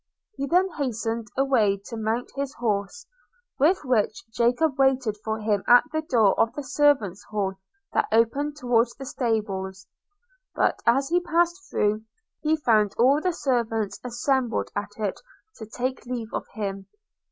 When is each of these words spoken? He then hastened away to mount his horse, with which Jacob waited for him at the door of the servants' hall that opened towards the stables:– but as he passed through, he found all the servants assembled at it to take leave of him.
He 0.35 0.47
then 0.47 0.67
hastened 0.79 1.27
away 1.37 1.77
to 1.85 1.95
mount 1.95 2.31
his 2.35 2.55
horse, 2.55 3.05
with 3.59 3.85
which 3.85 4.25
Jacob 4.31 4.79
waited 4.79 5.15
for 5.23 5.37
him 5.37 5.63
at 5.67 5.83
the 5.91 6.01
door 6.01 6.33
of 6.39 6.51
the 6.53 6.63
servants' 6.63 7.23
hall 7.25 7.53
that 7.93 8.07
opened 8.11 8.55
towards 8.57 8.95
the 8.95 9.05
stables:– 9.05 9.85
but 10.55 10.79
as 10.87 11.09
he 11.09 11.19
passed 11.21 11.69
through, 11.69 12.01
he 12.41 12.55
found 12.55 12.95
all 12.97 13.21
the 13.21 13.31
servants 13.31 13.99
assembled 14.03 14.71
at 14.75 14.97
it 14.97 15.21
to 15.57 15.67
take 15.67 16.03
leave 16.07 16.33
of 16.33 16.47
him. 16.55 16.87